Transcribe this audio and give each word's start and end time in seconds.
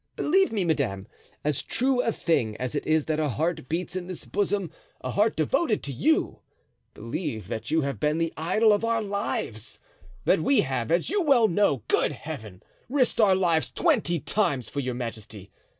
Believe 0.15 0.51
me, 0.51 0.65
madame, 0.65 1.07
as 1.43 1.61
true 1.61 2.01
a 2.01 2.11
thing 2.11 2.57
as 2.57 2.73
it 2.73 2.87
is 2.87 3.05
that 3.05 3.19
a 3.19 3.29
heart 3.29 3.69
beats 3.69 3.95
in 3.95 4.07
this 4.07 4.25
bosom—a 4.25 5.11
heart 5.11 5.35
devoted 5.35 5.83
to 5.83 5.91
you—believe 5.91 7.47
that 7.49 7.69
you 7.69 7.81
have 7.81 7.99
been 7.99 8.17
the 8.17 8.33
idol 8.35 8.73
of 8.73 8.83
our 8.83 9.03
lives; 9.03 9.77
that 10.25 10.41
we 10.41 10.61
have, 10.61 10.91
as 10.91 11.11
you 11.11 11.21
well 11.21 11.47
know—good 11.47 12.13
Heaven!—risked 12.13 13.21
our 13.21 13.35
lives 13.35 13.69
twenty 13.69 14.19
times 14.19 14.69
for 14.69 14.79
your 14.79 14.95
majesty. 14.95 15.51